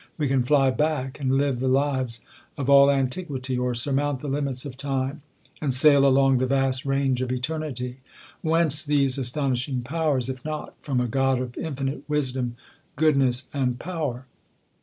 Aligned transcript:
^ 0.01 0.03
We 0.17 0.27
can 0.27 0.41
fly 0.41 0.71
back, 0.71 1.19
and 1.19 1.37
live 1.37 1.59
the 1.59 1.67
lives 1.67 2.21
of 2.57 2.71
all 2.71 2.89
antiquity, 2.89 3.55
or 3.55 3.75
surmount 3.75 4.21
the 4.21 4.27
limits 4.29 4.65
of 4.65 4.75
time, 4.75 5.21
and 5.61 5.71
sail 5.71 6.07
along 6.07 6.37
the 6.39 6.47
vast 6.47 6.87
range 6.87 7.21
of 7.21 7.31
eternity. 7.31 7.97
Whence 8.41 8.83
these 8.83 9.19
astonishing 9.19 9.83
powers, 9.83 10.27
if 10.27 10.43
not 10.43 10.73
from 10.81 10.99
a 10.99 11.07
God 11.07 11.39
of 11.39 11.55
infinite 11.55 12.01
wisdom, 12.09 12.55
goodness, 12.95 13.47
and 13.53 13.77
power 13.79 14.25